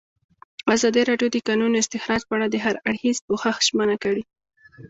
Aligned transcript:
ازادي 0.75 1.01
راډیو 1.09 1.29
د 1.31 1.35
د 1.35 1.37
کانونو 1.47 1.75
استخراج 1.83 2.21
په 2.25 2.33
اړه 2.37 2.47
د 2.49 2.55
هر 2.65 2.75
اړخیز 2.87 3.17
پوښښ 3.27 3.55
ژمنه 3.67 3.95
کړې. 4.03 4.23